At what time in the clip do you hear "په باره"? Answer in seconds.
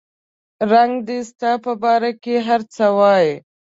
1.65-2.11